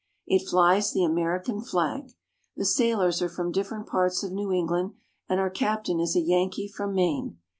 It 0.25 0.47
flies 0.49 0.91
the 0.93 1.03
American 1.03 1.61
flag. 1.61 2.13
The 2.57 2.65
sailors 2.65 3.21
are 3.21 3.29
from 3.29 3.51
different 3.51 3.85
parts 3.85 4.23
of 4.23 4.31
New 4.31 4.51
England, 4.51 4.93
and 5.29 5.39
our 5.39 5.51
captain 5.51 5.99
is 5.99 6.15
a 6.15 6.21
Yankee 6.21 6.67
from 6.67 6.95
Maine. 6.95 7.37